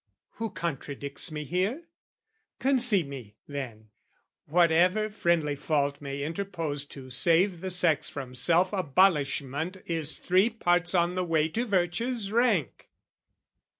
[0.39, 1.83] Who contradicts me here?
[2.57, 3.89] Concede me, then,
[4.47, 10.95] Whatever friendly fault may interpose To save the sex from self abolishment Is three parts
[10.95, 12.89] on the way to virtue's rank!